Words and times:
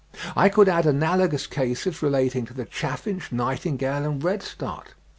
I 0.35 0.49
could 0.49 0.67
add 0.67 0.87
analogous 0.87 1.45
cases 1.45 2.01
relating 2.01 2.45
to 2.47 2.55
the 2.55 2.65
chaffinch, 2.65 3.31
nightingale, 3.31 4.03
and 4.03 4.23
redstart. 4.23 4.95